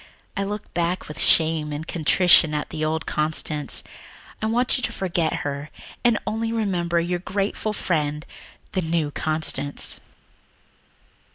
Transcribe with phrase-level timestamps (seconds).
[0.35, 3.83] I look back with shame and contrition on the old Constance.
[4.41, 5.69] I want you to forget her
[6.03, 8.25] and only remember your grateful friend,
[8.71, 10.01] the new Constance."